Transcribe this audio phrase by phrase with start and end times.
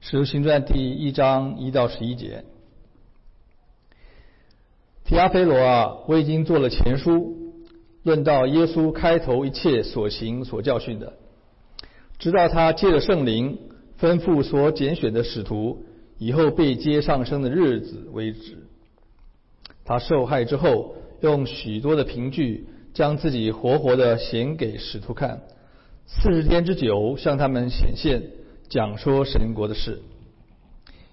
[0.00, 2.44] 使徒行传第一章一到十一节。
[5.04, 7.36] 提阿非罗啊，我已经做了前书，
[8.04, 11.14] 论到耶稣开头一切所行所教训的，
[12.18, 13.58] 直到他借着圣灵
[14.00, 15.84] 吩咐所拣选的使徒
[16.16, 18.68] 以后被接上升的日子为止。
[19.84, 25.42] 他受害之后，用许多的凭据将自己活活的显给使徒看，
[26.06, 28.22] 四十天之久向他们显现，
[28.68, 30.02] 讲说神国的事。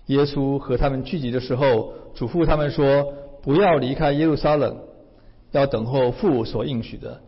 [0.08, 3.14] 耶稣和他们聚集的时候，嘱咐他们说。
[3.46, 4.80] 不要离开耶路撒冷，
[5.52, 7.22] 要等候父所应许的，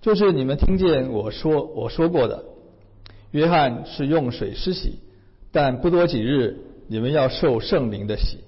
[0.00, 2.46] 就是你们听见我说我说过的。
[3.30, 5.00] 约翰是用水施洗，
[5.52, 8.38] 但不多几日，你们要受圣灵的洗。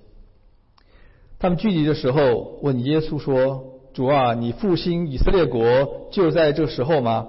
[1.39, 7.27] 他们聚集的时候，问耶稣说：“主啊，你复兴以色列国就在这时候吗？”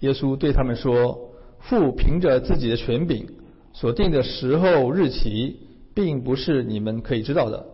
[0.00, 1.27] 耶稣对他们说
[1.68, 3.28] ：“父凭着自己的权柄
[3.72, 7.66] 所定的时候日期，并不是你们可以知道的。”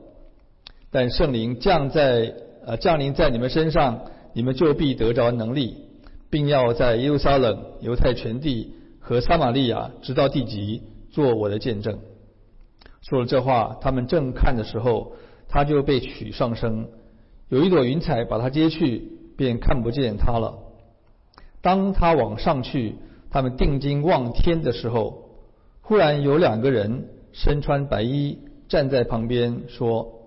[0.90, 2.34] 但圣灵降在
[2.66, 5.76] 呃降临在你们身上，你们就必得着能力，
[6.30, 11.98] 并要在耶路撒冷、犹太全地和撒玛利亚直到地极做我的见证。
[13.02, 15.12] 说了这话，他们正看的时候，
[15.48, 16.88] 他就被取上升，
[17.48, 20.58] 有一朵云彩把他接去，便看不见他了。
[21.60, 22.96] 当他往上去，
[23.34, 25.24] 他们定睛望天的时候，
[25.82, 30.20] 忽然有两个人身穿白衣站在旁边说。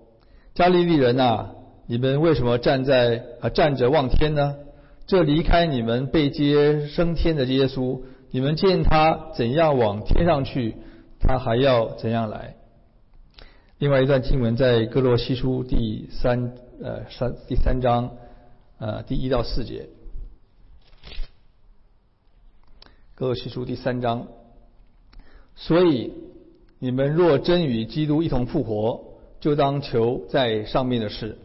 [0.54, 1.52] 加利利人呐，
[1.86, 4.56] 你们为什么站在啊站着望天呢？
[5.06, 10.76] 这离开你们被接升天的耶稣，你们见他怎样往天上去，
[11.18, 12.56] 他还要怎样来？
[13.78, 18.10] 另外一段经文在哥罗西书第三呃三第三章
[18.78, 19.88] 呃第一到四节，
[23.18, 24.28] 哥罗西书第三章，
[25.56, 26.12] 所以
[26.78, 29.18] 你们若真与基督一同复活。
[29.40, 31.36] 就当求在上面的事，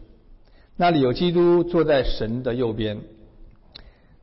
[0.76, 3.00] 那里有基督坐在神的右边。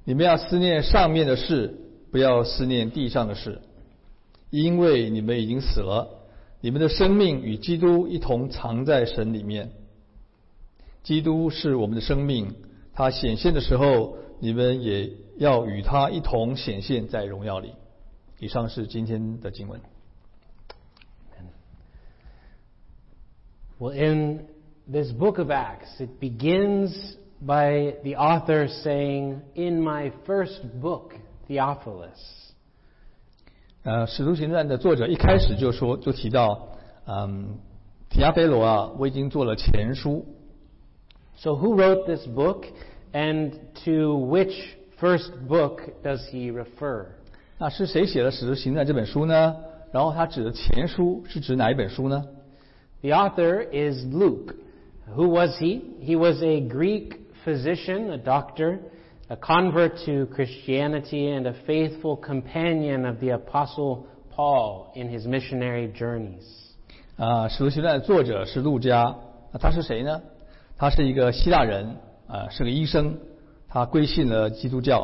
[0.06, 1.76] 你们要思念上面的事，
[2.10, 3.60] 不要思念地上的事，
[4.50, 6.08] 因为你们已经死了，
[6.62, 9.72] 你们的生命与基督一同藏在神里面。
[11.04, 12.56] 基督是我们的生命，
[12.94, 17.74] 他显现的时候，你们也要与他一同显现在荣耀里。
[18.40, 19.80] 以上是今天的经文。
[23.80, 24.48] Well, in
[24.92, 31.14] this book of Acts, it begins by the author saying, In my first book,
[31.48, 32.18] Theophilus.
[33.84, 36.70] 呃，《使徒行传》的作者一开始就说，就提到，
[37.06, 37.60] 嗯，
[38.10, 40.26] 提阿非罗啊，我已经做了前书。
[41.38, 42.66] So who wrote this book?
[43.13, 43.53] and
[43.85, 44.55] to which
[44.99, 47.07] first book does he refer?
[47.59, 49.57] 那是谁写了《使徒行传》这本书呢？
[49.93, 52.25] 然后他指的前书是指哪一本书呢？
[53.03, 54.55] the author is Luke.
[55.15, 55.81] Who was he?
[56.03, 58.81] He was a Greek physician, a doctor,
[59.29, 65.93] a convert to Christianity, and a faithful companion of the Apostle Paul in his missionary
[65.93, 66.45] journeys.
[67.17, 69.17] 啊，使徒行传的作者是路加。
[69.53, 70.21] 那他是谁呢？
[70.77, 71.97] 他是一个希腊人，
[72.32, 73.18] 啊、呃，是个医生，
[73.68, 75.02] 他归信了基督教。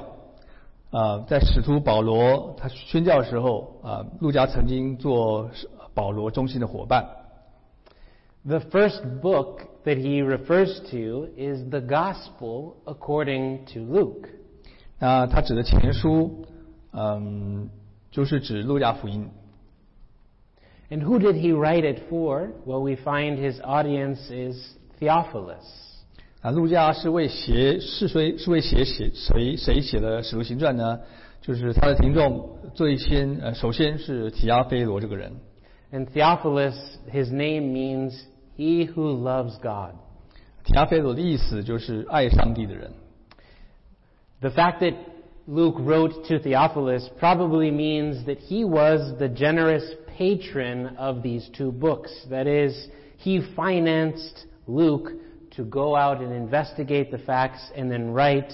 [0.92, 5.50] 啊、呃，在使徒保罗他宣教时候啊，路加曾经做
[5.94, 7.06] 保罗忠心的伙伴。
[8.46, 14.30] The first book that he refers to is the Gospel according to Luke。
[14.98, 16.46] 那他指的前书，
[16.94, 17.70] 嗯，
[18.10, 19.30] 就是指路加福音。
[20.90, 22.52] And who did he write it for?
[22.66, 25.87] Well, we find his audience is Theophilus.
[26.48, 30.98] 啊，路加是为谁是谁是为谁写谁谁写的《使徒行传》呢？
[31.42, 35.34] 就是他的听众最先呃，首先是提阿非罗这个人。
[35.92, 36.74] And Theophilus,
[37.12, 38.14] his name means
[38.58, 39.96] he who loves God.
[40.64, 42.92] 提阿非罗的意思就是爱上帝的人。
[44.40, 44.94] The fact that
[45.50, 49.84] Luke wrote to Theophilus probably means that he was the generous
[50.18, 52.10] patron of these two books.
[52.30, 52.88] That is,
[53.18, 55.12] he financed Luke
[55.58, 58.54] to go out and investigate the facts and then write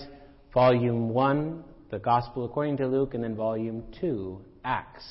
[0.54, 5.04] volume 1, the Gospel according to Luke, and then volume 2, Acts.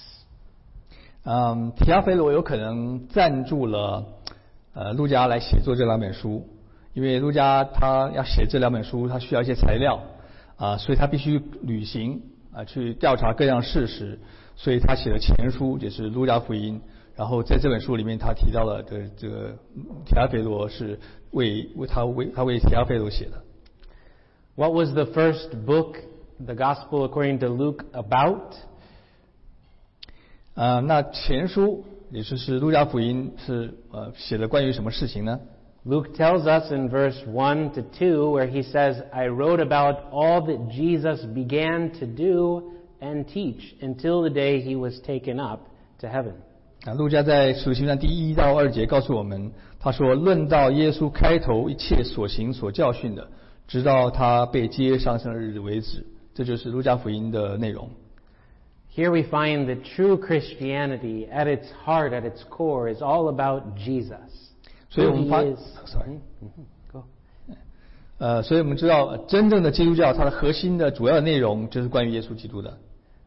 [1.25, 4.05] 嗯，提阿非罗有可能赞助了
[4.75, 6.49] 呃，陆家来写作这两本书，
[6.95, 10.01] 因为陆家他要写这两本书，他需要一些材料
[10.57, 12.23] 啊，所以他必须旅行
[12.53, 14.19] 啊，去调查各样事实，
[14.57, 16.81] 所以他写了前书，就是《路加福音》。
[17.15, 19.59] 然后在这本书里面，他提到了的这个
[20.07, 20.99] 提阿非罗是
[21.33, 23.43] 为为他为他为提阿非罗写的。
[24.55, 25.97] What was the first book,
[26.39, 28.55] the Gospel according to Luke, about?
[30.55, 35.41] 啊、呃，那前书也就是路加福音是呃写的关于什么事情呢
[35.87, 40.71] ？Luke tells us in verse one to two where he says, "I wrote about all that
[40.71, 45.61] Jesus began to do and teach until the day he was taken up
[46.01, 46.35] to heaven."
[46.85, 53.29] 啊，路加在属经上第一到二节告诉我们，他说：“论到耶稣开头一切所行所教训的，
[53.69, 57.91] 直到他被接上升的日子为止。”这就是路加福音的内容。
[58.97, 64.19] Here we find that true Christianity at its heart, at its core, is all about Jesus.
[64.91, 65.43] 所以我们发
[65.87, 66.19] ，sorry，
[68.19, 72.77] 呃，所以我们知道，真正的基督教它的核心的主要内容就是关于耶稣基督的。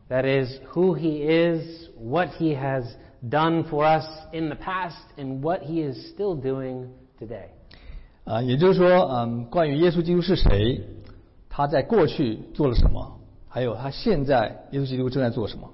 [0.10, 0.44] That oh, mm-hmm.
[0.44, 0.44] mm-hmm.
[0.44, 2.84] uh, is who he is, what he has
[3.29, 6.89] done for us in the past, and what he is still doing
[7.19, 7.49] today.
[8.25, 10.81] 啊、也就是说，嗯，关于耶稣基督是谁，
[11.49, 15.71] 他在过去做了什么，还有他现在耶稣基督正在做什么。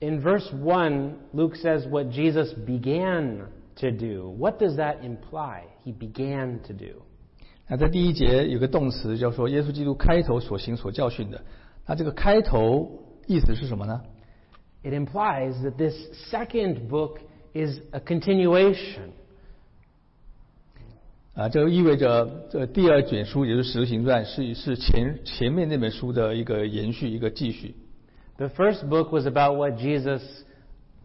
[0.00, 3.46] In verse 1, Luke says what Jesus began
[3.76, 4.34] to do.
[4.36, 5.62] What does that imply?
[5.84, 7.02] He began to do.
[7.68, 11.40] 那在第一节有个动词叫说耶稣基督开头所行所教训的，
[11.86, 12.90] 那这个开头
[13.26, 14.02] 意思是什么呢？
[14.86, 15.94] It implies that this
[16.30, 17.18] second book
[17.54, 19.12] is a continuation.
[21.34, 27.74] 啊，这个意味着这第二卷书，也就是《使徒行传》，是是前前面那本书的一个延续，一个继续。
[28.36, 30.20] The first book was about what Jesus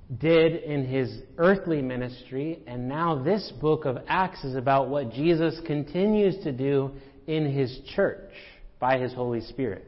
[0.09, 5.59] did in his earthly ministry, and now this book of Acts is about what Jesus
[5.65, 6.91] continues to do
[7.25, 8.31] in his church
[8.79, 9.83] by his Holy Spirit.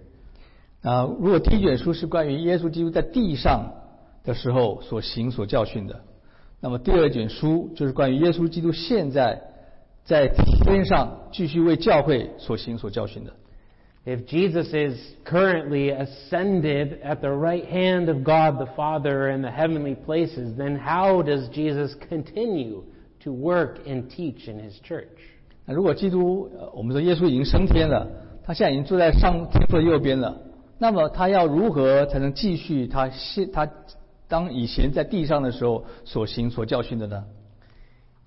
[0.83, 3.73] 啊，如果第一卷书是关于耶稣基督在地上
[4.23, 6.01] 的时候所行所教训的，
[6.59, 9.41] 那么第二卷书就是关于耶稣基督现在
[10.03, 10.27] 在
[10.63, 13.33] 天上继续为教会所行所教训的。
[14.05, 19.51] If Jesus is currently ascended at the right hand of God the Father in the
[19.51, 22.83] heavenly places, then how does Jesus continue
[23.23, 25.07] to work and teach in his church?
[25.65, 28.07] 那如果基督，呃我们说耶稣已经升天了，
[28.43, 30.41] 他现在已经坐在上天父的右边了，
[30.79, 33.69] 那么他要如何才能继续他现他
[34.28, 37.24] 当以前在地上的时候所行所教训的呢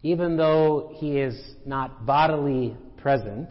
[0.03, 1.35] ？Even though he is
[1.65, 3.47] not bodily present,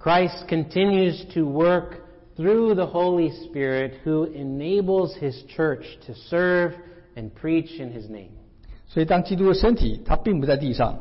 [0.00, 1.98] Christ continues to work
[2.36, 6.72] through the Holy Spirit who enables his church to serve
[7.14, 8.30] and preach in his name.
[8.88, 10.98] 所以，当基督的身体他并不在地上，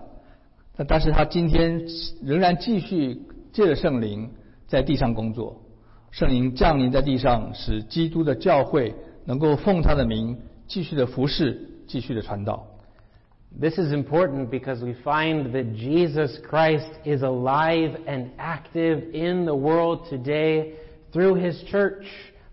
[0.76, 1.86] 但但是他今天
[2.22, 3.22] 仍然继续
[3.54, 4.30] 借着圣灵
[4.68, 5.62] 在地上工作，
[6.12, 8.94] 圣灵降临在地上，使基督的教会
[9.26, 10.38] 能够奉他的名
[10.71, 12.67] 继续的服侍，继续的传道。
[13.59, 19.55] This is important because we find that Jesus Christ is alive and active in the
[19.55, 20.73] world today
[21.13, 22.05] through his church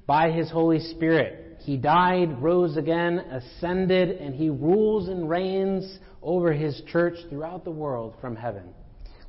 [0.06, 1.58] by his Holy Spirit.
[1.60, 7.72] He died, rose again, ascended, and he rules and reigns over his church throughout the
[7.72, 8.64] world from heaven.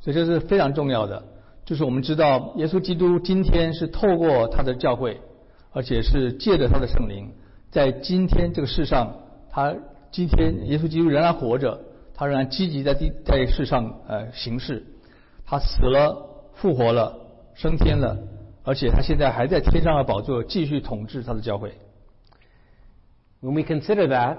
[0.01, 1.25] 所以这是非常重要的，
[1.65, 5.21] 就是我们知道耶稣基督今天是透过他的教会，
[5.73, 7.33] 而且是借着他的圣灵，
[7.72, 9.16] 在今天这个世上，
[9.50, 9.76] 他
[10.12, 11.80] 今天耶稣基督仍然活着，
[12.14, 14.84] 他仍然积极在地在世上呃行事，
[15.46, 16.26] 他死了，
[16.56, 17.16] 复活了，
[17.54, 18.18] 升天了，
[18.64, 21.74] 而且他现在还在天上的宝座继续统治他的教会。
[23.42, 24.38] When we consider that,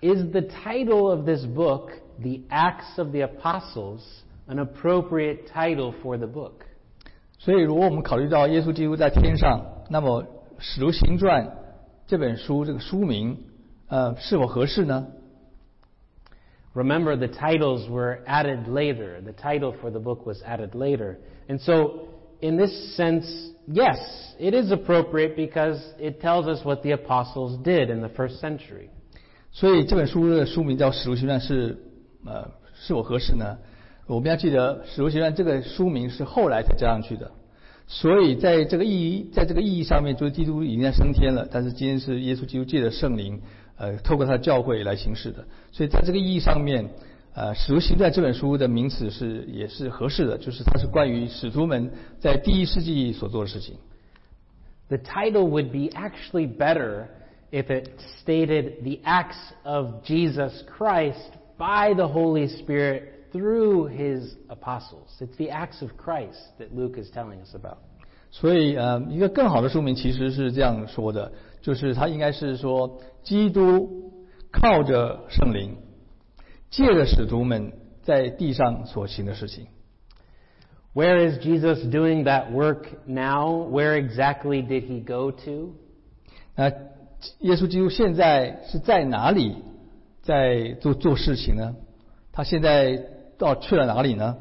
[0.00, 4.02] is the title of this book, The Acts of the Apostles,
[4.46, 6.66] an appropriate title for the book?
[7.38, 10.22] 所以，如果我们考虑到耶稣基督在天上，那么
[10.58, 11.46] 《使徒行传》
[12.07, 13.37] 这本书这个书名，
[13.87, 15.07] 呃，是否合适呢？
[16.73, 19.21] Remember, the titles were added later.
[19.21, 21.17] The title for the book was added later.
[21.47, 22.07] And so,
[22.41, 23.25] in this sense,
[23.67, 23.99] yes,
[24.39, 28.89] it is appropriate because it tells us what the apostles did in the first century.
[29.51, 31.77] 所以这本书的书名叫《使徒行传》是，
[32.25, 33.57] 呃，是否合适呢？
[34.07, 37.31] 我们要记得，《使徒行传》这个书名是后来才加上去的，
[37.90, 43.40] 所以在这个意义，在这个意义上面，就是基督已经在升天了，但是今天是耶稣基督借着圣灵，
[43.78, 45.42] 呃，透过他的教会来行事的，
[45.72, 46.90] 所以在这个意义上面，
[47.34, 51.90] 呃，《使徒行传》这本书的名词是也是合适的，就是它是关于使徒们
[52.20, 53.76] 在第一世纪所做的事情。
[54.88, 57.06] The title would be actually better
[57.50, 57.88] if it
[58.22, 65.09] stated the acts of Jesus Christ by the Holy Spirit through his apostles.
[65.19, 67.77] It's the acts of Christ that Luke is telling us about.
[68.31, 74.11] 所以，呃，一个更好的说明其实是这样说的，就是他应该是说，基督
[74.51, 75.77] 靠着圣灵，
[76.69, 79.67] 借着使徒们在地上所行的事情。
[80.95, 83.67] Where is Jesus doing that work now?
[83.67, 85.75] Where exactly did he go to?
[86.55, 86.69] 那
[87.39, 89.55] 耶稣基督现在是在哪里
[90.21, 91.75] 在做做事情呢？
[92.31, 93.05] 他现在
[93.37, 94.37] 到去了哪里呢？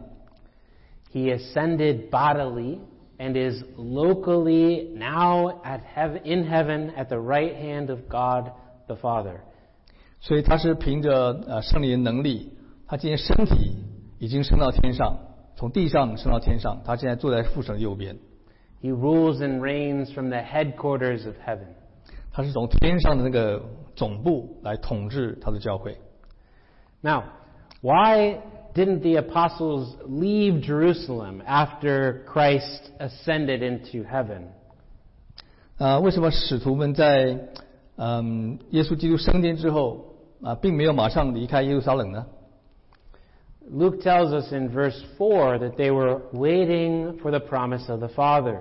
[1.12, 2.78] He ascended bodily
[3.18, 8.50] and is locally now at heaven, in heaven at the right hand of God
[8.86, 9.40] the Father.
[10.20, 12.52] 所以他是凭着呃圣灵的能力，
[12.86, 13.76] 他今天身体
[14.18, 15.18] 已经升到天上，
[15.56, 18.16] 从地上升到天上，他现在坐在父神的右边，
[18.80, 21.74] He rules and reigns from the headquarters of heaven.
[22.32, 23.62] 他是从天上的那个
[23.94, 25.98] 总部来统治他的教会。
[27.02, 27.24] Now,
[27.82, 28.38] why
[28.76, 34.48] didn't the apostles leave Jerusalem after Christ ascended into heaven?
[35.78, 37.38] 啊，为什么使徒们在
[37.96, 42.26] 嗯耶稣基督升天之后啊，并没有马上离开耶路撒冷呢？
[43.70, 48.08] Luke tells us in verse 4 that they were waiting for the promise of the
[48.08, 48.60] Father.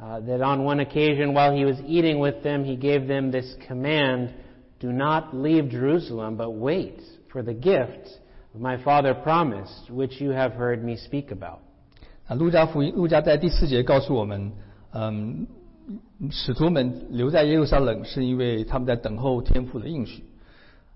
[0.00, 3.54] Uh, that on one occasion, while he was eating with them, he gave them this
[3.66, 4.30] command
[4.80, 8.20] Do not leave Jerusalem, but wait for the gift of
[8.59, 11.59] my Father promised, which you have heard me speak about.
[12.27, 14.51] 啊，路加福音，路加在第四节告诉我们，
[14.93, 15.47] 嗯，
[16.31, 20.23] 使徒们留在耶路撒冷是因为他们在等候天父的应许。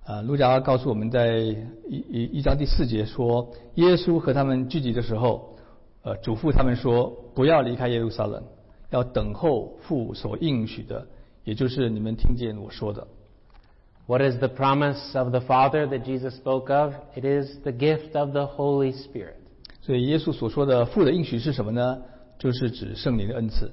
[0.06, 5.56] 啊，路加告诉我们在一一一章第四节说，耶稣和他们聚集的时候，
[6.02, 8.42] 呃，嘱咐他们说，不要离开耶路撒冷，
[8.90, 11.06] 要等候父所应许的，
[11.44, 13.06] 也就是你们听见我说的。
[14.09, 16.93] What is the promise of the Father that Jesus spoke of?
[17.17, 19.37] It is the gift of the Holy Spirit.
[19.81, 22.03] 所以耶稣所说的父的应许是什么呢？
[22.39, 23.71] 就是指圣灵的恩赐。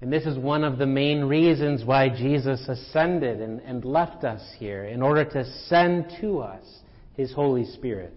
[0.00, 4.42] And this is one of the main reasons why Jesus ascended and, and left us
[4.58, 6.62] here, in order to send to us
[7.16, 8.12] His Holy Spirit.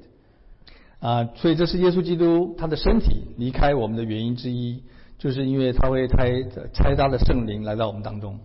[1.00, 4.84] 啊，所以这是耶稣基督他的身体离开我们的原因之一，
[5.18, 6.26] 就是因为他会差
[6.72, 8.40] 差他的圣灵来到我们当中。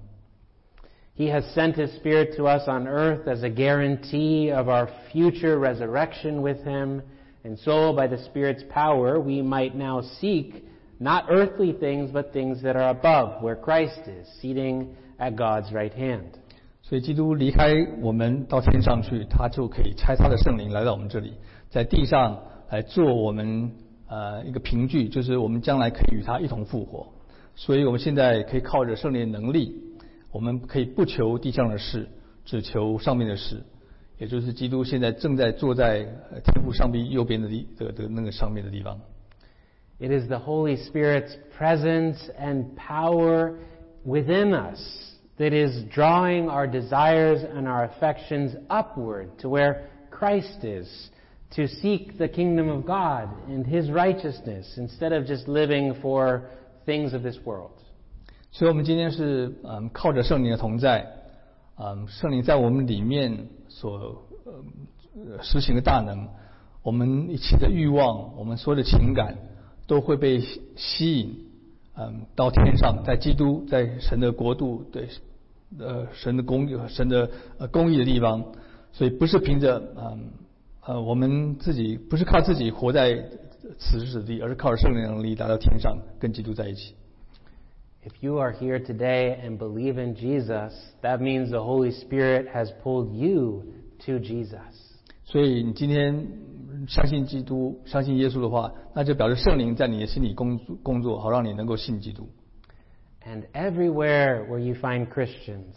[1.15, 5.59] He has sent His Spirit to us on earth as a guarantee of our future
[5.59, 7.03] resurrection with Him.
[7.43, 10.65] And so, by the Spirit's power, we might now seek
[10.99, 15.93] not earthly things, but things that are above, where Christ is, seating at God's right
[15.95, 16.39] hand.
[16.83, 21.35] 所以基督离开我们到天上去，他就可以差他的圣灵来到我们这里，
[21.69, 22.39] 在地上
[22.71, 23.71] 来做我们
[24.09, 27.07] 呃一个凭据，就是我们将来可以与他一同复活。
[27.55, 29.75] 所以我们现在可以靠着圣灵的能力，
[30.31, 32.09] 我们可以不求地上的事，
[32.45, 33.63] 只求上面的事，
[34.19, 39.01] 也就是基督现在正在坐在呃天父上臂右边的地的的那个上面的地方。
[39.99, 43.55] It is the Holy Spirit's presence and power
[44.05, 44.79] within us
[45.39, 51.11] that is drawing our desires and our affections upward to where Christ is,
[51.57, 56.43] to seek the kingdom of God and His righteousness instead of just living for
[56.85, 57.73] things of this world.
[58.52, 61.08] 所以我们今天是嗯靠着圣灵的同在，
[61.78, 64.24] 嗯圣灵在我们里面所
[65.16, 66.28] 呃实行的大能，
[66.84, 69.38] 我们一切的欲望，我们所有的情感
[69.88, 70.42] 都会被
[70.76, 71.46] 吸引，
[71.96, 75.08] 嗯到天上，在基督在神的国度对
[75.80, 78.44] 呃神的公义神的呃公义的地方，
[78.92, 80.30] 所以不是凭着嗯
[80.86, 83.16] 呃我们自己不是靠自己活在
[83.80, 86.96] 此时此地，而是靠着圣灵的能力来到天上跟基督在一起。
[88.05, 90.73] If you are here today and believe in Jesus,
[91.03, 93.65] that means the Holy Spirit has pulled you
[94.07, 94.61] to Jesus.
[95.25, 96.29] 所以你今天
[96.87, 102.29] 相信基督、相信耶稣的话，那就表示圣灵在你的心里工工作，好让你能够信基督。
[103.25, 105.75] And everywhere where you find Christians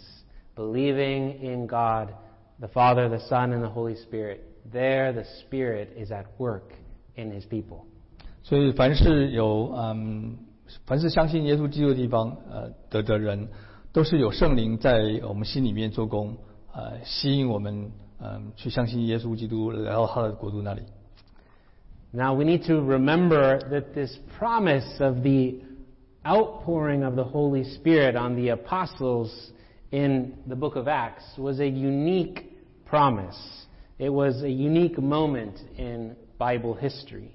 [0.56, 2.14] believing in God,
[2.60, 6.74] the Father, the Son, and the Holy Spirit, there the Spirit is at work
[7.16, 7.86] in His people.
[8.44, 10.38] 所以凡是有嗯，
[10.86, 13.48] 凡是相信耶稣基督的地方，呃的的人，
[13.92, 16.38] 都是有圣灵在我们心里面做工，
[16.74, 20.82] 呃，吸引我们嗯去相信耶稣基督，来到他的国度那里。
[22.12, 25.62] Now we need to remember that this promise of the
[26.24, 29.32] outpouring of the Holy Spirit on the apostles
[29.92, 32.46] in the book of Acts was a unique
[32.86, 33.38] promise.
[33.98, 37.32] It was a unique moment in Bible history.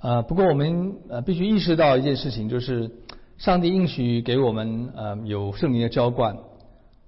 [0.00, 2.90] 呃，不过我们呃必须意识到一件事情，就是
[3.36, 6.36] 上帝应许给我们呃有圣灵的浇灌，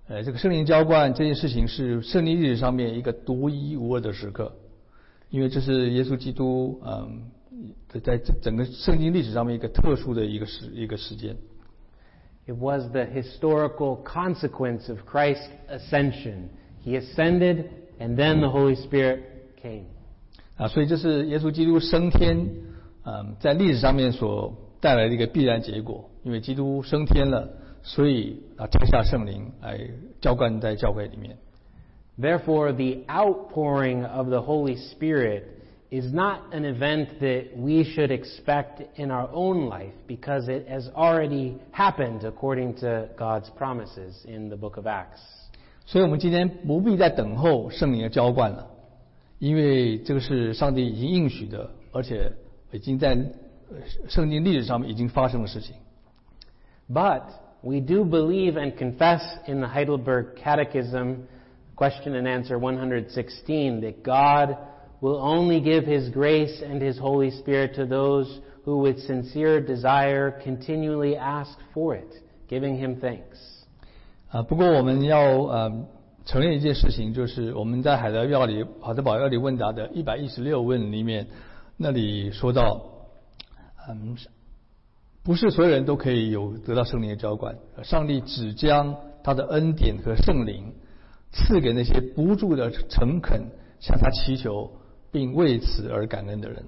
[0.09, 4.53] 呃，这个圣灵浇灌这件事情是圣经历史上面一个独一无二的时刻，
[5.31, 7.31] 因为这是耶稣基督嗯、
[7.89, 11.37] 在在整个圣经历史上面一个特殊的一个时一个时间。
[12.47, 16.49] It was the historical consequence of Christ's ascension.
[16.83, 17.67] He ascended,
[18.01, 19.21] and then the Holy Spirit
[19.63, 19.85] came.
[20.57, 22.49] 啊，所以这是耶稣基督升天，
[23.05, 26.09] 嗯，在历史上面所带来的一个必然结果。
[26.23, 27.49] 因为基督升天了，
[27.83, 29.81] 所以啊拆下圣灵来
[30.21, 31.37] 浇灌在教会里面。
[32.19, 35.45] Therefore, the outpouring of the Holy Spirit
[35.91, 40.91] is not an event that we should expect in our own life because it has
[40.95, 45.23] already happened according to God's promises in the book of Acts.
[45.87, 48.67] 所以我们今天不必再等候圣灵的浇灌了，
[49.39, 52.31] 因为这个是上帝已经应许的，而且
[52.72, 55.76] 已经在呃圣经历史上面已经发生的事情。
[56.90, 57.24] But
[57.62, 61.28] we do believe and confess in the Heidelberg Catechism,
[61.76, 64.56] question and answer 116, that God
[65.02, 70.32] will only give His grace and His Holy Spirit to those who with sincere desire
[70.44, 72.14] continually ask for it,
[72.48, 73.66] giving Him thanks.
[74.30, 75.86] 啊，不过我们要呃
[76.26, 81.28] 承认一件事情，就是我们在海德要理海德堡要理问答的一百一十六问里面，
[81.80, 82.82] 那里说到，
[83.90, 84.16] 嗯，
[85.24, 90.74] 不是所有人都可以有得到圣灵的浇灌，上帝只将他的恩典和圣灵
[91.32, 93.48] 赐给那些不住的诚恳
[93.80, 94.72] 向他祈求，
[95.12, 96.64] 并为此而感恩的人。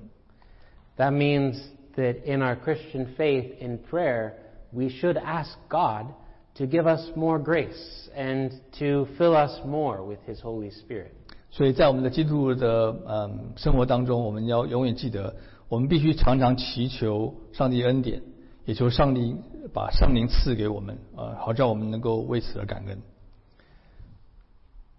[0.97, 1.59] That means
[1.95, 4.33] that in our Christian faith in prayer,
[4.71, 6.07] we should ask God
[6.55, 11.13] to give us more grace and to fill us more with His Holy Spirit.
[11.51, 15.35] 所以在我们的基督徒的嗯生活当中，我们要永远记得，
[15.69, 18.21] 我们必须常常祈求上帝恩典，
[18.65, 19.35] 也求上帝
[19.73, 23.01] 把圣灵赐给我们，呃，好叫我们能够为此而感恩。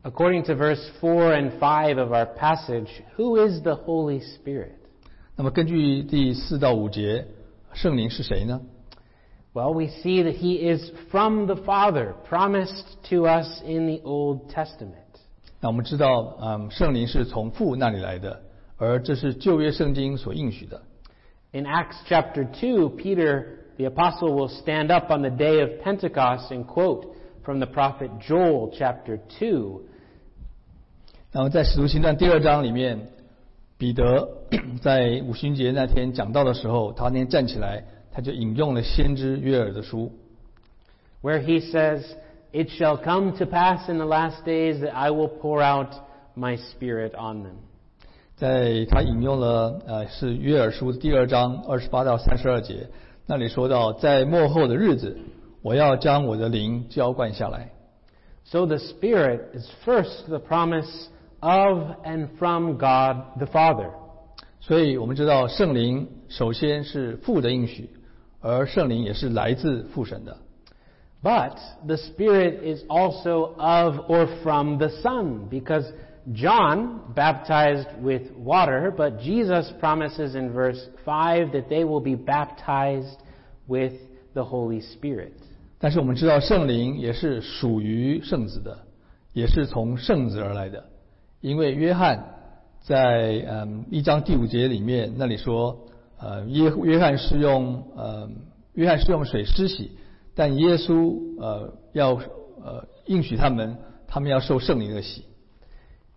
[0.03, 4.73] According to verse 4 and 5 of our passage, who is the Holy Spirit?
[5.37, 7.27] 那么根据第四到五节，
[7.73, 8.61] 圣灵是谁呢？
[9.53, 14.51] Well, we see that He is from the Father, promised to us in the Old
[14.51, 15.02] Testament.
[15.63, 18.41] 那我们知道，嗯，圣灵是从父那里来的，
[18.77, 20.83] 而这是旧约圣经所应许的。
[21.53, 23.45] In Acts chapter 2, Peter,
[23.77, 27.07] the apostle, will stand up on the day of Pentecost and quote
[27.43, 29.81] from the prophet Joel chapter 2.
[31.33, 33.09] 然后在使徒行传第二章里面，
[33.79, 34.29] 彼得
[34.81, 40.13] 在五旬节那天讲道的时候，他那天站起来，他就引用了先知约尔的书，
[41.23, 42.03] where he says,
[42.53, 45.91] It shall come to pass in the last days that I will pour out
[46.35, 47.57] my spirit on them.
[48.37, 52.89] 在他引用了呃是约尔书第二章二十八到三十二节，
[53.27, 55.19] 那里说到，在末后的日子，
[55.61, 57.71] 我要将我的灵浇灌下来。
[58.45, 61.09] So the Spirit is first the promise
[61.41, 63.91] of and from God the Father.
[64.61, 67.91] 所以我们知道圣灵首先是父的应许，
[68.41, 70.37] 而圣灵也是来自父神的。
[71.23, 75.85] But the Spirit is also of or from the Son, because
[76.33, 83.17] John baptized with water, but Jesus promises in verse 5 that they will be baptized
[83.67, 83.95] with
[84.35, 85.33] the Holy Spirit.
[85.81, 88.79] 但是我们知道圣灵也是属于圣子的，
[89.33, 90.85] 也是从圣子而来的，
[91.41, 92.23] 因为约翰
[92.81, 95.79] 在嗯一章第五节里面那里说，
[96.21, 98.29] 呃约约翰是用呃
[98.75, 99.93] 约翰是用水施洗，
[100.35, 105.25] 但耶稣呃要呃应许他们，他们要受圣灵的洗。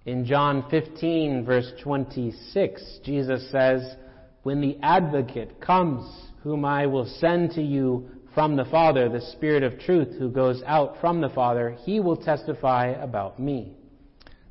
[0.03, 3.83] In John 15, verse 26, Jesus says,
[4.43, 6.03] When the advocate comes,
[6.43, 10.63] whom I will send to you from the Father, the Spirit of truth who goes
[10.65, 13.73] out from the Father, he will testify about me.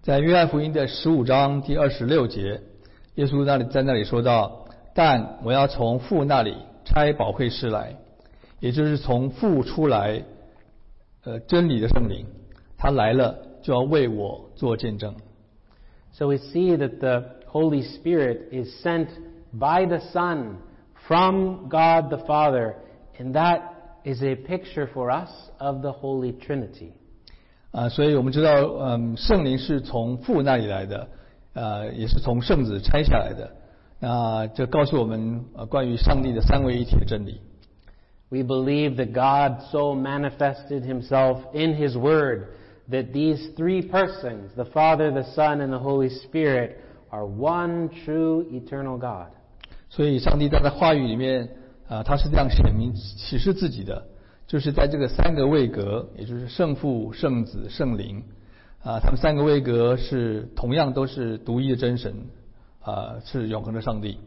[0.02, 2.60] 在约翰福音的十五章第二十六节，
[3.16, 6.54] 耶稣那里在那里说到：“但我要从父那里
[6.84, 7.96] 差宝会师来，
[8.59, 10.23] 也就是从父出来，
[11.23, 12.25] 呃，真理的圣灵，
[12.77, 15.13] 他来了就要为我做见证。
[16.13, 19.07] So we see that the Holy Spirit is sent
[19.51, 20.55] by the Son
[21.07, 22.75] from God the Father,
[23.19, 23.61] and that
[24.03, 26.91] is a picture for us of the Holy Trinity.
[27.71, 31.07] 啊、所以我们知道，嗯，圣灵是从父那里来的，
[31.53, 33.51] 呃，也是从圣子拆下来的。
[33.99, 37.41] 那这告诉我们呃关于上帝的三位一体的真理。
[38.30, 42.48] We believe that God so manifested himself in his word
[42.88, 46.76] that these three persons, the Father, the Son, and the Holy Spirit,
[47.10, 49.28] are one true eternal God.
[49.88, 51.48] 所以，上帝在他的话语里面，
[51.88, 54.06] 啊、他是这样显明启示自己的，
[54.46, 58.22] 就是在这个三个位格，也就是圣父、圣子、圣灵，
[58.84, 62.14] 啊、他们三个位格是同样都是独一的真神，
[62.80, 64.18] 啊、是永恒的上帝。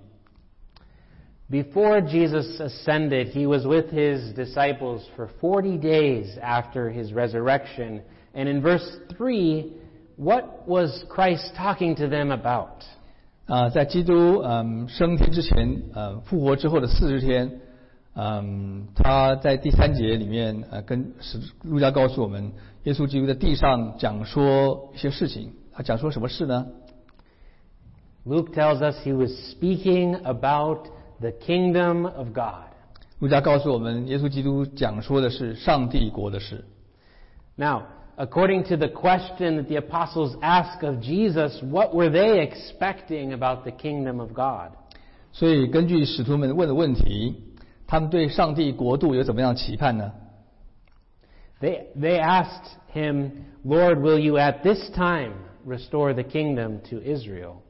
[1.50, 8.02] Before Jesus ascended, he was with his disciples for 40 days after his resurrection.
[8.34, 9.72] And in verse 3,
[10.16, 12.84] what was Christ talking to them about?
[13.46, 17.60] 啊、在基督嗯升天之前，呃复活之后的四十天，
[18.16, 22.54] 嗯，他在第三节里面，呃，跟使路加告诉我们，
[22.86, 25.52] 耶稣基督在地上讲说一些事情。
[25.74, 26.66] 他讲说什么事呢？
[28.26, 30.88] Luke tells us he was speaking about
[31.20, 32.68] the kingdom of God.
[33.20, 36.66] 路加告诉我们，耶稣基督讲说的是上帝国的事。
[37.56, 37.84] Now,
[38.18, 43.64] according to the question that the apostles ask of Jesus, what were they expecting about
[43.64, 44.72] the kingdom of God?
[45.32, 47.42] 所以，根据使徒们问的问题，
[47.88, 50.12] 他们对上帝国度有怎么样期盼呢？
[51.62, 53.32] They, they asked him,
[53.64, 55.34] Lord, will you at this time
[55.66, 57.62] restore the kingdom to Israel?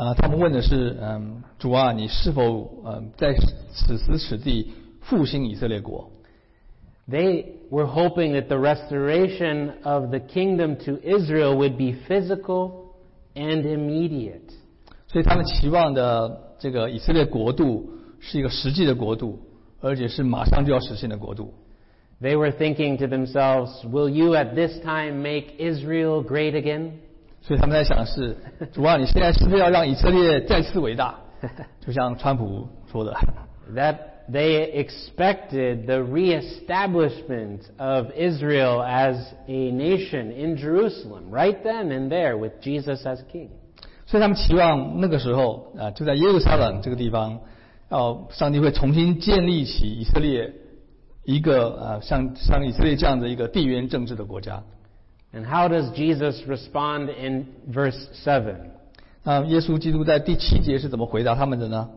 [0.00, 3.34] 啊、他们问的是，嗯，主啊，你是否嗯在
[3.72, 6.10] 此时此地复兴以色列国？
[7.08, 12.72] They were hoping that the restoration of the kingdom to Israel would be physical
[13.34, 14.52] and immediate.
[15.06, 19.38] 所以他们期望的这个以色列国度是一个实际的国度，
[19.80, 21.54] 而且是马上就要实现的国度。
[22.20, 26.92] They were thinking to themselves, Will you at this time make Israel great again?
[27.41, 28.37] 所以他们在想的是，
[28.71, 31.15] 主啊，你现在是不是要让以色列再次伟大？
[31.85, 33.17] 就像川普说的
[33.73, 33.95] ，That
[34.29, 42.37] they expected the reestablishment of Israel as a nation in Jerusalem, right then and there,
[42.37, 43.49] with Jesus as king.
[44.05, 47.39] 所以他们期望那个时候啊、就在耶路撒冷这个地方，
[47.89, 50.53] 要上帝会重新建立起以色列
[51.23, 54.61] 一个呃像像以色列这样的一个地缘政治的国家。
[55.32, 58.56] And how does Jesus respond in verse 7?
[59.22, 61.90] 那耶稣基督在第七节是怎么回答他们的呢？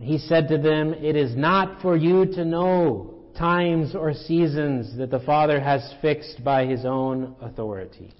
[0.00, 3.06] He said to them, It is not for you to know
[3.36, 8.10] times or seasons that the Father has fixed by his own authority.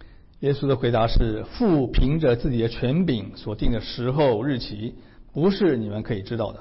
[0.40, 4.95] 耶稣的回答是：父凭着自己的权柄所定的时候日期，
[5.33, 6.61] 不是你们可以知道的。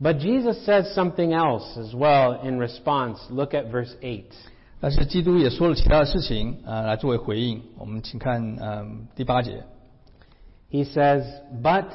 [0.00, 3.18] But Jesus says something else as well in response.
[3.30, 4.24] Look at verse 8.
[4.80, 7.62] 但是基督也说了其他的事情啊、来作为回应。
[7.78, 9.62] 我们请看嗯第八节。
[10.72, 11.24] He says,
[11.62, 11.86] But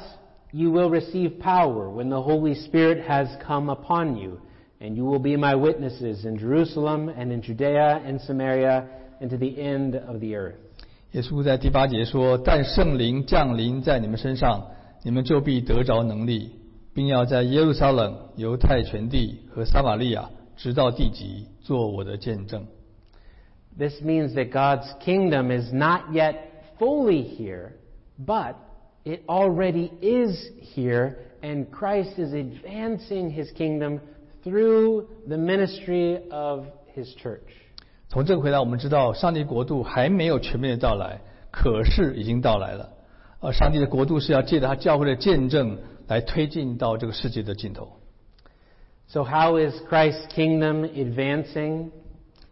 [0.52, 4.38] you will receive power when the Holy Spirit has come upon you,
[4.80, 8.86] and you will be my witnesses in Jerusalem and in Judea and Samaria
[9.20, 10.54] and to the end of the earth.
[11.12, 14.64] 耶稣在第八节说：“但圣灵降临在你们身上，
[15.02, 16.52] 你们就必得着能力，
[16.94, 22.66] 并要在耶路撒冷、犹太全地和撒玛利亚，直到地极，做我的见证。”
[23.78, 26.34] This means that God's kingdom is not yet
[26.78, 27.72] fully here,
[28.18, 28.54] but
[29.04, 34.00] it already is here, and Christ is advancing his kingdom
[34.42, 36.66] through the ministry of
[36.96, 37.40] his church.
[38.08, 41.20] 从这个回答，我们知道上帝国度还没有全面的到来，
[41.52, 42.90] 可是已经到来了。
[43.40, 47.88] 而上帝的国度是要借着他教会的见证 来推进到这个世界的尽头。
[49.08, 51.90] So, how is Christ's kingdom advancing?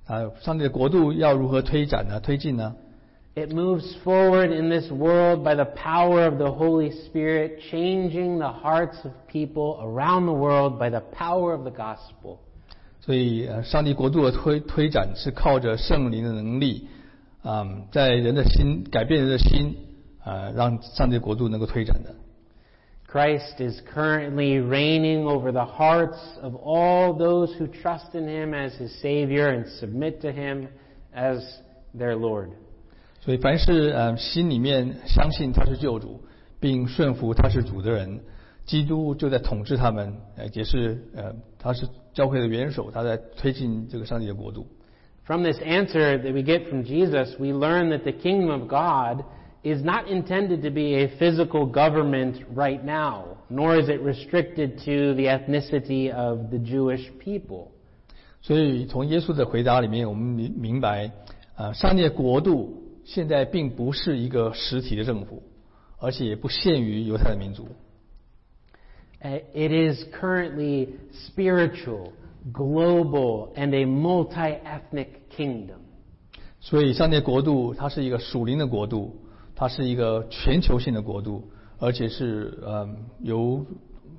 [0.06, 2.20] 啊，上帝的国度要如何推展呢？
[2.20, 2.74] 推进呢？
[3.34, 8.48] It moves forward in this world by the power of the Holy Spirit, changing the
[8.48, 12.38] hearts of people around the world by the power of the gospel.
[13.02, 16.88] 所以，呃，上帝国度的推推展是靠着圣灵的能力，
[17.42, 19.76] 啊、在人的心改变人的心，
[20.24, 22.14] 啊、让上帝的国度能够推展的。
[23.10, 28.74] Christ is currently reigning over the hearts of all those who trust in Him as
[28.74, 30.68] His Savior and submit to Him
[31.14, 31.38] as
[31.96, 32.50] their Lord.
[33.20, 36.20] 所以，凡是呃心里面相信他是救主，
[36.60, 38.20] 并顺服他是主的人，
[38.64, 44.66] 基督就在统治他们，呃，也是呃他是教会的元首，他在推进这个上帝的国度。
[45.24, 49.24] From this answer that we get from Jesus, we learn that the kingdom of God
[49.62, 55.14] is not intended to be a physical government right now, nor is it restricted to
[55.14, 57.72] the ethnicity of the Jewish people.
[58.42, 61.10] 所以，从耶稣的回答里面，我们明明白，
[61.56, 65.42] 啊，上帝的国度现在并不是一个实体的政府，
[65.98, 67.66] 而且也不限于犹太的民族。
[69.20, 72.12] Uh, It is currently spiritual,
[72.52, 75.78] global, and a multi-ethnic kingdom.
[76.60, 79.16] 所以，上帝的国度它是一个属灵的国度，
[79.61, 81.47] 它是一个全球性的国度，
[81.77, 83.63] 而且是嗯由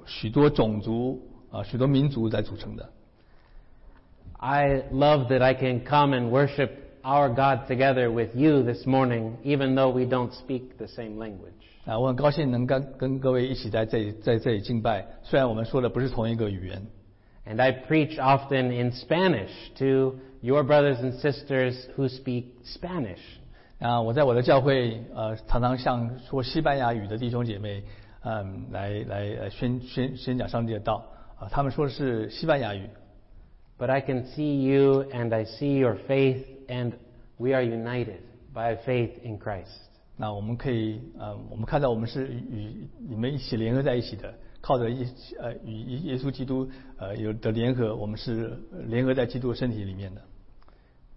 [0.07, 2.89] 许多种族啊、许多民族来组成的。
[4.39, 6.71] I love that I can come and worship
[7.03, 11.59] our God together with you this morning, even though we don't speak the same language.
[11.87, 16.87] 啊，我很高兴能跟跟各位一起在这里在这里敬拜，虽然我们说的不是同一个语言。
[17.45, 19.51] And I preach often in Spanish
[19.81, 23.19] to your brothers and sisters who speak Spanish.
[23.83, 27.83] 啊，我在我的教会，呃，常常向说西班牙语的弟兄姐妹，
[28.23, 31.05] 嗯，来来呃宣宣宣讲上帝的道，
[31.37, 32.89] 啊，他们说的是西班牙语
[33.77, 36.93] ，But I can see you and I see your faith, and
[37.39, 38.21] we are united
[38.55, 39.67] by faith in Christ.
[40.17, 45.05] 那我们可以，呃，我们看到我们是与与你们一起联合在一起的，靠着一
[45.41, 50.21] 呃与耶稣基督呃有的联合，我们是联合在基督的身体里面的。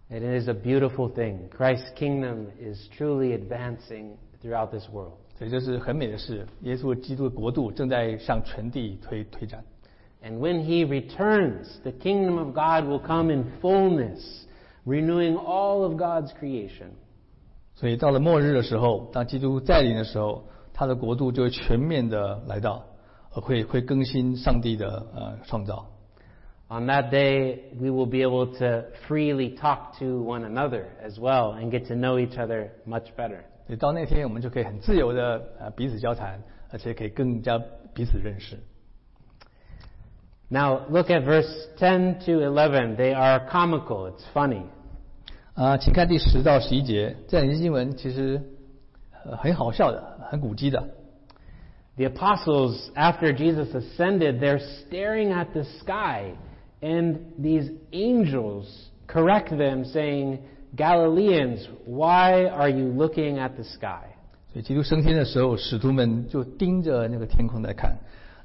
[0.09, 1.49] It is a beautiful thing.
[1.51, 5.19] Christ's kingdom is truly advancing throughout this world.
[5.39, 9.65] 所以这是很美的事，耶稣基督的国度正在向全地推推展。
[10.23, 14.21] And when he returns, the kingdom of God will come in fullness,
[14.85, 16.91] renewing all of God's creation.
[17.75, 22.85] 所以到了末日的时候，当基督再临的时候，他的国度就会全面的来到，
[23.33, 25.87] 呃，会会更新上帝的呃创造。
[26.69, 31.53] On that day, we will be able to freely talk to one another as well
[31.53, 33.41] and get to know each other much better.
[33.67, 37.61] 所以到那天，我们就可以很自由的呃彼此交谈，而且可以更加
[37.93, 38.57] 彼此认识。
[40.49, 42.97] Now, look at verse 10 to 11.
[42.97, 44.13] They are comical.
[44.13, 44.63] It's funny.
[45.55, 48.41] 啊、请看第十到十一节，这两节经文其实
[49.25, 50.89] 呃很好笑的，很古迹的。
[51.97, 56.35] The apostles, after Jesus ascended, they're staring at the sky,
[56.81, 60.39] and these angels correct them, saying,
[60.77, 64.07] Galileans, why are you looking at the sky?
[64.53, 67.97] 所以基督升天的时候，使徒们就盯着那个天空在看，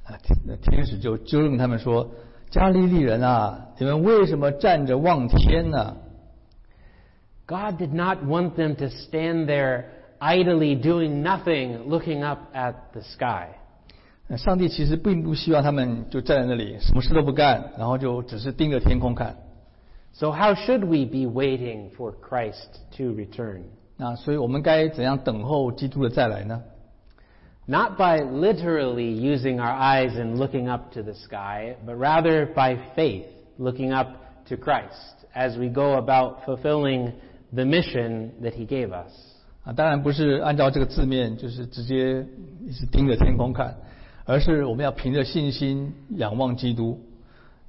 [0.04, 5.96] 啊，天那天使就纠正他们说：“加利利人啊，你们为什么站着望天呢？”
[7.46, 9.84] God did not want them to stand there
[10.20, 13.48] idly doing nothing, looking up at the sky.
[14.30, 19.36] 那上帝其实并不希望他们就站在那里什么事都不干，然后就只是盯着天空看。
[20.12, 23.62] So, how should we be waiting for Christ to return?
[23.96, 26.62] 那所以我们该怎样等候基督的再来呢？
[27.66, 32.78] Not by literally using our eyes and looking up to the sky, but rather by
[32.94, 33.26] faith,
[33.58, 34.08] looking up
[34.48, 37.12] to Christ as we go about fulfilling
[37.52, 39.12] the mission that He gave us.
[39.64, 42.24] 啊，当然不是按照这个字面，就是直接
[42.64, 43.76] 一直盯着天空看，
[44.25, 46.99] 而是我们要凭着信心仰望基督，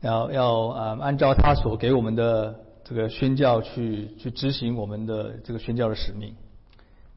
[0.00, 6.34] 要要啊、按照他所给我们的这个宣教去去执行我们的这个宣教的使命。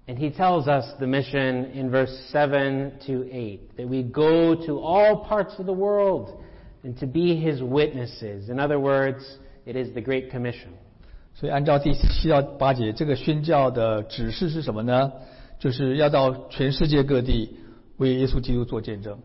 [0.08, 4.80] And he tells us the mission in verse 7 to 8 that we go to
[4.80, 6.30] all parts of the world
[6.84, 8.50] and to be his witnesses.
[8.50, 9.24] In other words,
[9.66, 10.70] it is the Great Commission.
[11.34, 15.12] 所以按照第七到八节，这个宣教的指示是什么呢？
[15.58, 17.58] 就是要到全世界各地
[17.99, 19.19] 为耶稣基督做见证。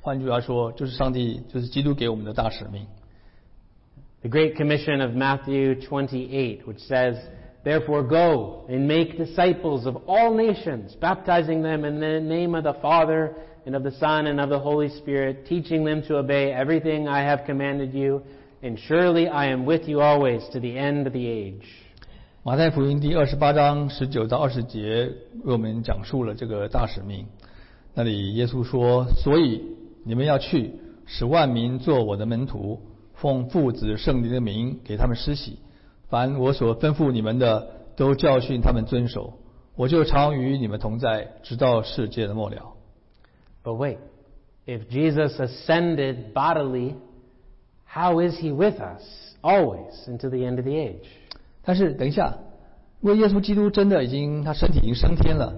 [0.00, 2.86] 换句话说，就是上帝，就是基督给我们的大使命。
[4.22, 7.16] The Great Commission of Matthew 28, which says,
[7.64, 12.74] Therefore go and make disciples of all nations, baptizing them in the name of the
[12.80, 13.34] Father
[13.66, 17.20] and of the Son and of the Holy Spirit, teaching them to obey everything I
[17.22, 18.22] have commanded you,
[18.62, 21.66] and surely I am with you always to the end of the age.
[22.44, 25.12] 马太福音第二十八章十九到二十节
[25.44, 27.26] 为我们讲述了这个大使命。
[27.95, 29.61] 那里耶稣说：“所以
[30.03, 30.73] 你们要去，
[31.05, 32.81] 使万民做我的门徒，
[33.13, 35.59] 奉父子圣灵的名给他们施洗。
[36.09, 39.33] 凡我所吩咐你们的，都教训他们遵守。
[39.75, 42.73] 我就常与你们同在，直到世界的末了。”
[43.63, 43.97] But wait,
[44.65, 46.95] if Jesus ascended bodily,
[47.87, 49.03] how is he with us
[49.41, 51.05] always until the end of the age?
[51.63, 52.37] 但是等一下，
[52.99, 55.55] 如果耶稣基督真的已经他身体已经升天了，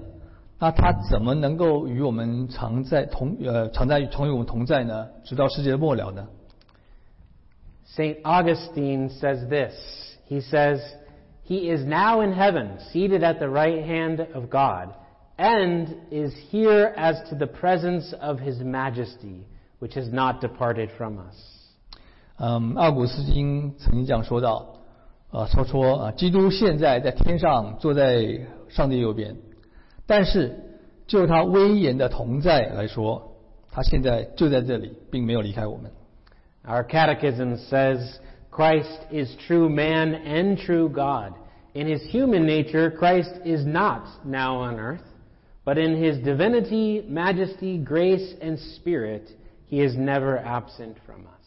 [0.59, 5.09] 那他怎么能够与我们常在同呃常在同与我们同在呢？
[5.25, 6.27] 直到世界的末了呢？
[7.97, 8.23] St.
[8.23, 9.75] Augustine says this.
[10.29, 10.81] He says,
[11.45, 14.95] He is now in heaven, seated at the right hand of God,
[15.37, 19.47] and is here as to the presence of His majesty,
[19.81, 21.35] which has not departed from us.
[22.37, 24.67] 嗯，奥古斯丁曾经这样说到，
[25.33, 29.35] 呃，说说啊，基督现在在天上坐在上帝右边，
[30.07, 30.57] 但是
[31.07, 33.37] 就他威严的同在来说，
[33.71, 35.91] 他现在就在这里，并没有离开我们。
[36.65, 37.99] Our catechism says
[38.51, 41.35] Christ is true man and true God.
[41.73, 45.05] In his human nature, Christ is not now on earth,
[45.65, 49.31] but in his divinity, majesty, grace, and spirit,
[49.69, 51.47] he is never absent from us.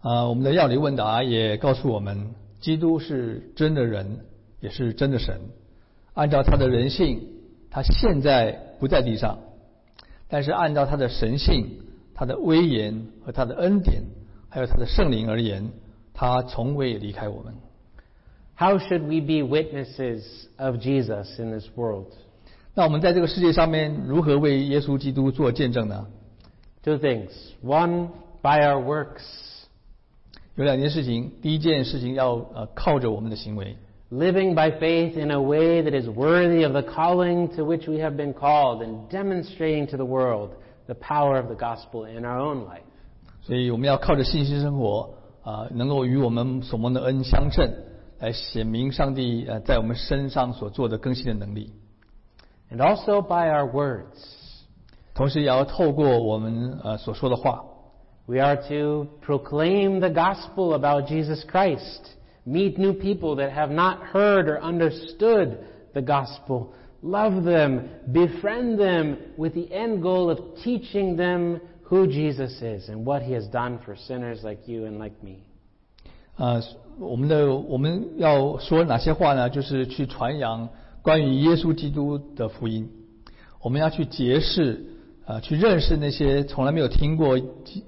[0.00, 4.20] 啊、我们的药理问答也告诉我们，基督是真的人，
[4.60, 5.38] 也是真的神。
[6.14, 7.20] 按照他的人性，
[7.71, 9.39] 他现在不在地上，
[10.27, 14.03] 但是按照他的神性、他的威严和他的恩典，
[14.49, 15.69] 还有他的圣灵而言，
[16.13, 17.53] 他从未离开我们。
[18.55, 22.07] How should we be witnesses of Jesus in this world?
[22.73, 26.07] 那我们在这个世界上面如何为耶稣基督做见证呢
[26.83, 27.29] ？Two things.
[27.63, 28.09] One,
[28.41, 29.23] by our works,
[30.55, 33.77] 有两件事情，第一件事情要呃靠着我们的行为，
[34.10, 38.16] living by faith in a way that is worthy of the calling to which we have
[38.16, 40.50] been called, and demonstrating to the world
[40.86, 42.82] the power of the gospel in our own life.
[43.42, 45.10] 所以我们要靠着信心生活
[45.42, 47.70] 啊、能够与我们所蒙的恩相称，
[48.18, 51.72] 来显明上帝呃在我们身上所做的更新的能力。
[52.70, 54.16] And also by our words.
[55.14, 57.62] 同时也要透过我们呃所说的话，
[58.26, 62.00] We are to proclaim the gospel about Jesus Christ,
[62.48, 65.58] meet new people that have not heard or understood
[65.92, 72.60] the gospel, love them, befriend them with the end goal of teaching them who Jesus
[72.62, 75.42] is and what he has done for sinners like you and like me.
[76.36, 76.60] 呃，
[76.98, 79.48] 我们的我们要说哪些话呢？
[79.48, 80.68] 就是去传扬
[81.00, 82.90] 关于耶稣基督的福音。
[83.62, 84.84] 我们要去结识，
[85.26, 87.38] 呃，去认识那些从来没有听过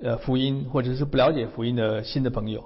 [0.00, 2.62] 呃福音或者是不了解福音的新的朋友，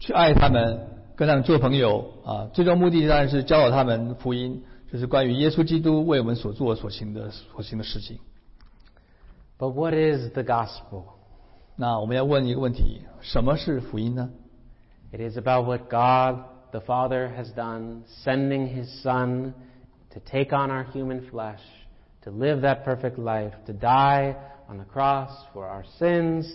[0.00, 0.80] 去爱他们，
[1.16, 2.48] 跟他们做朋友啊。
[2.52, 8.18] 最终目的当然是教导他们福音，就是关于耶稣基督为我们所做所行的所行的事情。
[9.58, 11.04] But what is the gospel?
[11.76, 14.30] 那我们要问一个问题：什么是福音呢？
[15.12, 19.52] It is about what God the Father has done, sending His Son
[20.12, 21.60] to take on our human flesh,
[22.22, 24.36] to live that perfect life, to die
[24.68, 26.46] on the cross for our sins,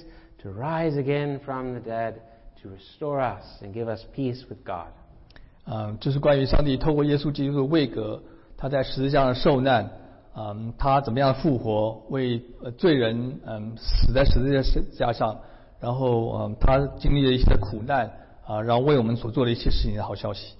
[0.41, 2.21] to rise again from the dead,
[2.61, 4.88] to restore us and give us peace with God.
[5.65, 8.21] 嗯，这是关于上帝透过耶稣基督的位格，
[8.57, 9.89] 他在十字架上受难，
[10.35, 15.39] 嗯，他怎么样复活，为呃罪人嗯死在十字架上，
[15.79, 18.11] 然后嗯他经历了一些苦难
[18.45, 20.53] 啊，然后为我们所做的一些事情的好消息。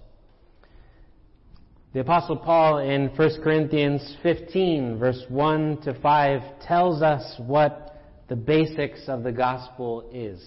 [1.94, 7.72] The Apostle Paul in 1 Corinthians 15, verse 1 to 5, tells us what
[8.28, 10.42] the basics of the gospel is.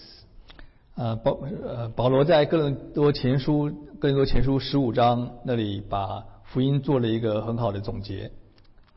[0.95, 3.67] 呃，保呃保罗在哥林多前书
[3.99, 8.29] 哥林多前书十五章那里把福音做了一个很好的总结。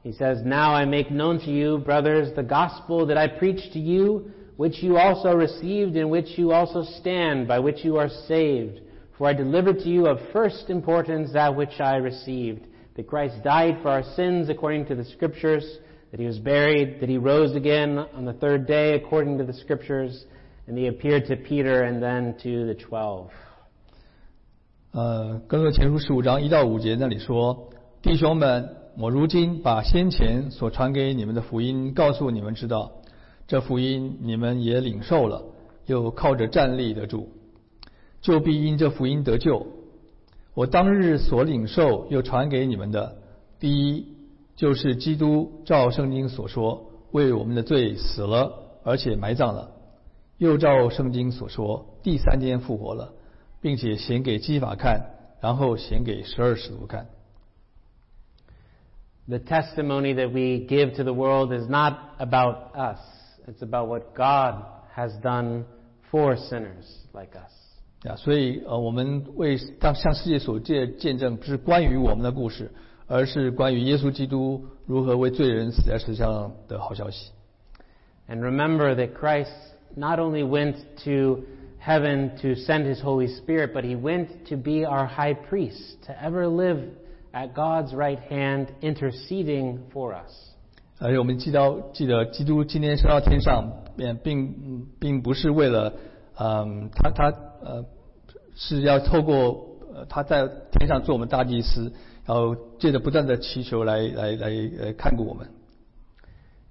[0.05, 3.79] He says, "Now I make known to you, brothers, the gospel that I preached to
[3.79, 4.27] you,
[4.59, 8.81] which you also received, in which you also stand, by which you are saved.
[9.17, 13.79] For I delivered to you of first importance that which I received, that Christ died
[13.81, 15.65] for our sins according to the Scriptures,
[16.11, 19.55] that He was buried, that He rose again on the third day according to the
[19.55, 20.27] Scriptures."
[20.67, 23.29] And he appeared to Peter and then to the twelve.
[24.93, 27.69] 呃，哥林多前书十五章一到五节那里说
[28.01, 32.93] ：“弟兄们，我如今把先前所传给你们的福音告诉你们知道，
[33.47, 35.43] 这福音你们也领受了，
[35.85, 37.29] 又靠着站立得住，
[38.23, 39.67] 就必因这福音得救。
[40.55, 43.19] 我当日所领受又传给你们的，
[43.61, 44.17] 第一
[44.57, 48.51] 就是基督照圣经所说，为我们的罪死了，
[48.83, 49.73] 而且埋葬了，
[50.39, 53.13] 又照圣经所说，第三天复活了，
[53.61, 55.01] 并且显给矶法看，
[55.41, 57.07] 然后显给十二使徒看。
[59.29, 63.01] The testimony that we give to the world is not about us;
[63.49, 64.63] it's about what God
[64.95, 65.65] has done
[66.11, 67.53] for sinners like us.
[68.05, 72.71] 啊，所以呃，我们为当向世界所见见证，不是关于我们的故事，
[73.09, 77.33] 而是关于耶稣基督如何为罪人死在十字架上的好消息。
[78.29, 79.51] And remember that Christ
[79.96, 81.44] not only went to
[81.80, 86.24] heaven to send his Holy Spirit, but he went to be our high priest, to
[86.24, 86.80] ever live
[87.34, 90.32] at God's right hand, interceding for us.
[91.00, 95.94] 而且我们记到记得基督今天升到天上，并并并不是为了，
[96.38, 97.84] 嗯，他他呃
[98.56, 101.92] 是要透过呃他在天上做我们大祭司，
[102.26, 104.50] 然后借着不断的祈求来来来
[104.80, 105.48] 呃看顾我们。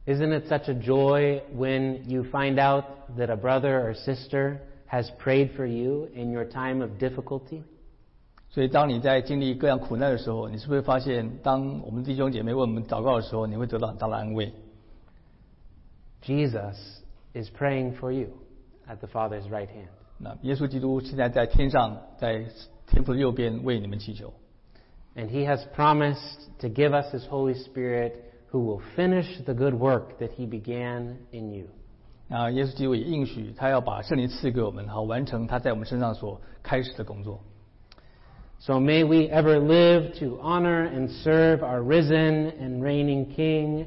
[0.07, 2.85] Isn't it such a joy when you find out
[3.17, 7.63] that a brother or sister has prayed for you in your time of difficulty?
[8.49, 14.53] 所以，当你在经历各样苦难的时候，你是不是发现，当我们弟兄姐妹为我们祷告的时候，你会得到很大的安慰？
[16.25, 16.75] Jesus
[17.33, 18.29] is praying for you
[18.89, 19.91] at the Father's right hand.
[20.19, 22.45] 那耶稣基督现在在天上，在
[22.89, 24.33] 天父的右边为你们祈求。
[25.15, 28.15] And he has promised to give us his Holy Spirit
[28.55, 31.67] who will finish the good work that he began in you.
[32.29, 37.41] 啊，耶稣基督也应许他要把圣灵赐给我们，好完成他在我们身上所开始的工作。
[38.61, 43.87] So may we ever live to honor and serve our risen and reigning King,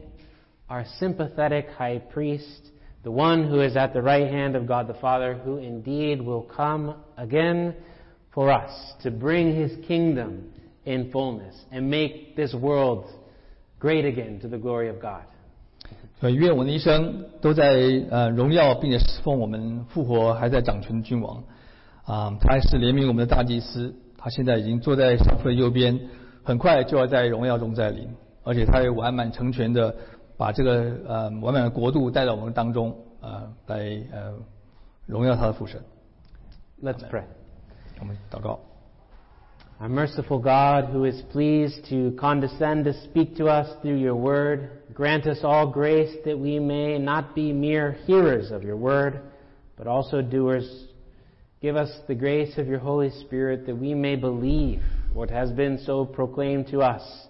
[0.68, 2.72] our sympathetic high priest,
[3.04, 6.42] the one who is at the right hand of God the Father, who indeed will
[6.42, 7.76] come again
[8.34, 8.72] for us
[9.04, 10.52] to bring his kingdom
[10.86, 13.06] in fullness and make this world
[13.81, 15.23] great again to the glory of God.
[16.21, 17.73] 所以愿我们的一生都在
[18.11, 21.45] 呃荣耀，并且侍奉我们复活还在掌权的君王
[22.05, 26.01] 啊，他还是怜悯我们的大祭司，他现在已经坐在上父的右边，
[26.43, 28.09] 很快就要在荣耀中再临，
[28.43, 29.95] 而且他也完满成全的
[30.37, 33.79] 把这个呃完满的国度带到我们当中呃来
[34.13, 34.35] 呃
[35.07, 35.81] 荣耀他的父神。
[36.83, 37.23] Let's pray.
[38.01, 38.59] 我们祷告。
[39.81, 45.29] Our merciful God, who is pleased to condescend to speak to us through your word, grant
[45.29, 49.21] us all grace that we may not be mere hearers of your word,
[49.77, 50.89] but also doers.
[51.63, 55.79] Give us the grace of your Holy Spirit that we may believe what has been
[55.87, 57.29] so proclaimed to us.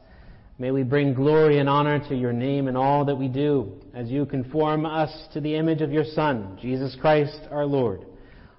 [0.58, 4.08] May we bring glory and honor to your name in all that we do, as
[4.08, 8.06] you conform us to the image of your Son, Jesus Christ our Lord.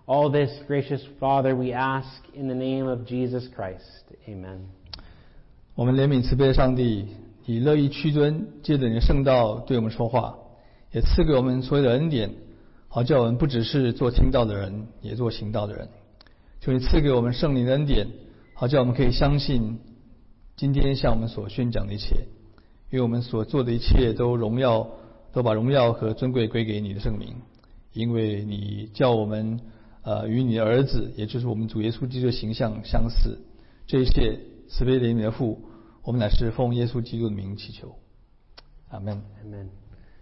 [0.08, 4.04] All this, gracious Father, we ask in the name of Jesus Christ.
[4.28, 4.66] Amen.
[5.74, 7.06] 我们怜悯慈悲的上帝，
[7.46, 10.36] 以乐意屈尊，借着你的圣道对我们说话，
[10.92, 12.30] 也赐给我们所有的恩典，
[12.88, 15.88] 好叫我们不只是做听道的人，也做行道的人。
[16.60, 18.06] 求你赐给我们圣灵的恩典，
[18.54, 19.78] 好叫我们可以相信
[20.56, 22.14] 今天向我们所宣讲的一切，
[22.90, 24.86] 因为我们所做的一切都荣耀，
[25.32, 27.34] 都把荣耀和尊贵归给你的圣名，
[27.92, 29.60] 因为你叫我们
[30.09, 33.37] 呃与你的儿子，也就是我们主耶稣基督的形象相似。
[33.85, 35.61] 这一切慈悲怜悯的父，
[36.01, 37.95] 我们乃是奉耶稣基督的名祈求，
[38.89, 39.21] 阿门。
[39.39, 39.69] 阿门